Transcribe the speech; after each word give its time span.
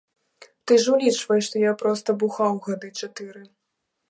Ты 0.71 0.77
ж 0.85 0.95
улічвай, 0.97 1.43
што 1.49 1.55
я 1.69 1.75
проста 1.83 2.09
бухаў 2.25 2.59
гады 2.69 2.89
чатыры. 3.03 3.41